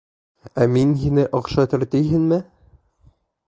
Ә 0.65 0.65
мин 0.75 0.93
һине 1.03 1.27
оҡшатыр 1.41 1.87
тиһеңме? 1.95 2.43